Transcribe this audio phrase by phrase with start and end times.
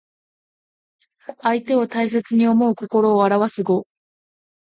[1.43, 3.85] 相手を大切に思う心をあらわす語。